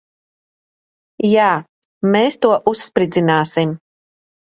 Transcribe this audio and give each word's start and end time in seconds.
Jā. 1.27 1.51
Mēs 2.17 2.41
to 2.47 2.53
uzspridzināsim. 2.75 3.81